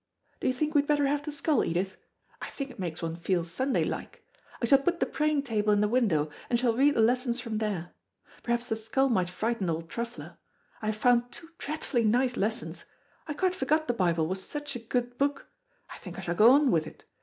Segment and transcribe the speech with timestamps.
[0.39, 1.95] Do you think we'd better have the skull, Edith?
[2.41, 4.25] I think it makes one feel Sunday like.
[4.59, 7.59] I shall put the praying table in the window, and shall read the lessons from
[7.59, 7.91] there.
[8.41, 10.39] Perhaps the skull might frighten old Truffler.
[10.81, 12.85] I have found two dreadfully nice lessons.
[13.27, 15.51] I quite forgot the Bible was such a good book.
[15.87, 17.05] I think I shall go on with it.